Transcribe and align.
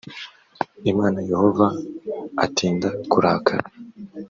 imana 0.91 1.19
yehova 1.29 1.67
atinda 2.45 2.89
kurakara 3.11 3.65